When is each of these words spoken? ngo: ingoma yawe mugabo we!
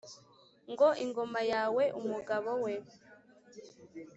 ngo: 0.71 0.87
ingoma 1.03 1.39
yawe 1.51 1.83
mugabo 2.09 2.51
we! 2.63 2.73